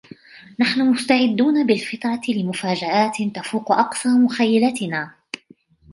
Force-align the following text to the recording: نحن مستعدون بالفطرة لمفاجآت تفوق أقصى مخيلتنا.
نحن 0.59 0.81
مستعدون 0.91 1.65
بالفطرة 1.67 2.21
لمفاجآت 2.29 3.17
تفوق 3.33 3.71
أقصى 3.71 4.09
مخيلتنا. 4.09 5.11